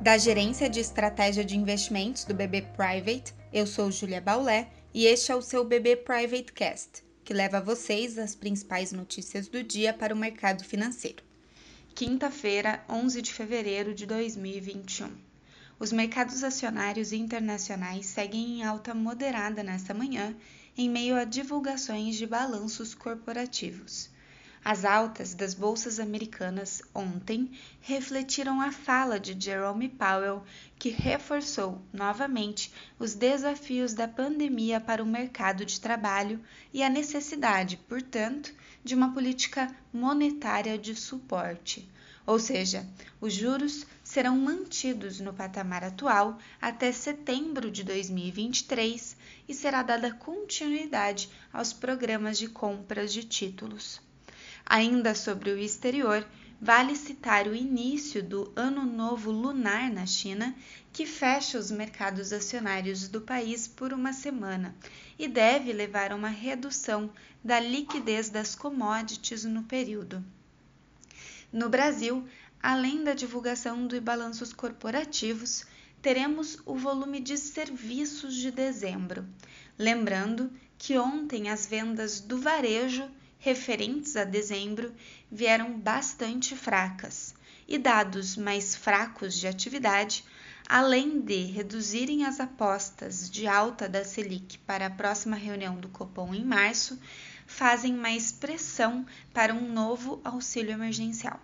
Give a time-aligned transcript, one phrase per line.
[0.00, 5.30] Da Gerência de Estratégia de Investimentos do BB Private, eu sou Julia Baulé e este
[5.30, 9.92] é o seu BB Private Cast, que leva a vocês as principais notícias do dia
[9.92, 11.22] para o mercado financeiro.
[11.94, 15.10] Quinta-feira, 11 de fevereiro de 2021.
[15.78, 20.34] Os mercados acionários internacionais seguem em alta moderada nesta manhã,
[20.78, 24.08] em meio a divulgações de balanços corporativos.
[24.62, 30.44] As altas das bolsas americanas ontem refletiram a fala de Jerome Powell,
[30.78, 36.38] que reforçou novamente os desafios da pandemia para o mercado de trabalho
[36.74, 38.54] e a necessidade, portanto,
[38.84, 41.88] de uma política monetária de suporte.
[42.26, 42.86] Ou seja,
[43.18, 49.16] os juros serão mantidos no patamar atual até setembro de 2023
[49.48, 54.09] e será dada continuidade aos programas de compras de títulos.
[54.66, 56.26] Ainda sobre o exterior,
[56.60, 60.54] vale citar o início do Ano Novo Lunar na China,
[60.92, 64.74] que fecha os mercados acionários do país por uma semana
[65.18, 67.10] e deve levar a uma redução
[67.42, 70.22] da liquidez das commodities no período.
[71.52, 72.28] No Brasil,
[72.62, 75.64] além da divulgação de balanços corporativos,
[76.02, 79.26] teremos o volume de serviços de dezembro.
[79.78, 84.94] Lembrando que ontem as vendas do varejo referentes a dezembro
[85.32, 87.34] vieram bastante fracas,
[87.66, 90.22] e dados mais fracos de atividade,
[90.68, 96.34] além de reduzirem as apostas de alta da Selic para a próxima reunião do Copom
[96.34, 97.00] em março,
[97.46, 101.40] fazem mais pressão para um novo auxílio emergencial.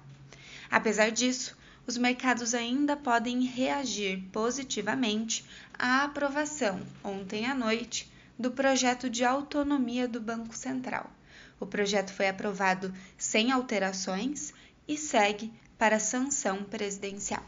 [0.71, 5.47] Apesar disso, os mercados ainda podem reagir positivamente
[5.79, 11.11] à aprovação, ontem à noite, do projeto de autonomia do Banco Central
[11.61, 14.53] o projeto foi aprovado sem alterações
[14.87, 17.43] e segue para sanção presidencial.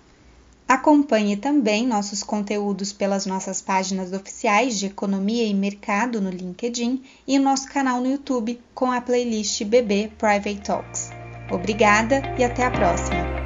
[0.69, 7.39] Acompanhe também nossos conteúdos pelas nossas páginas oficiais de Economia e Mercado no LinkedIn e
[7.39, 11.11] nosso canal no YouTube com a playlist BB Private Talks.
[11.51, 13.38] Obrigada e até a próxima!